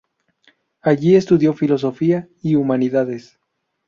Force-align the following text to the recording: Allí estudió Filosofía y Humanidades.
Allí 0.81 1.15
estudió 1.15 1.53
Filosofía 1.53 2.27
y 2.41 2.55
Humanidades. 2.55 3.37